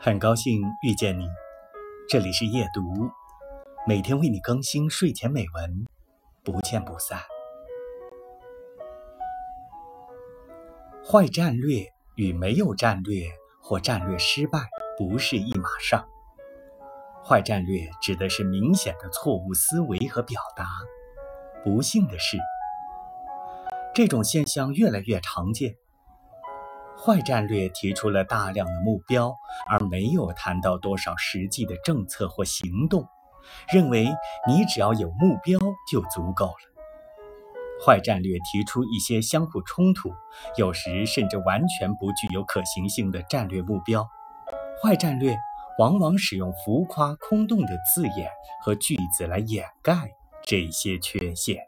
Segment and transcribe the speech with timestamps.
[0.00, 1.28] 很高兴遇见你，
[2.08, 3.10] 这里是夜读，
[3.84, 5.86] 每天为你更新睡前美文，
[6.44, 7.18] 不见不散。
[11.04, 11.84] 坏战略
[12.14, 13.24] 与没有战略
[13.60, 15.96] 或战略失败不是一码事。
[17.24, 20.64] 坏战略指的是明显的错误思维和表达。
[21.64, 22.38] 不幸的是，
[23.92, 25.74] 这种现象越来越常见。
[27.00, 29.32] 坏战略提出了大量的目标，
[29.68, 33.06] 而没有谈到多少实际的政策或行动，
[33.72, 34.12] 认为
[34.46, 35.58] 你只要有目标
[35.90, 37.84] 就足够了。
[37.86, 40.12] 坏战略提出一些相互冲突，
[40.56, 44.08] 有时甚至完全不具有可行性的战略目标。
[44.82, 45.38] 坏战略
[45.78, 48.28] 往往使用浮夸空洞的字眼
[48.64, 50.10] 和句子来掩盖
[50.42, 51.67] 这些缺陷。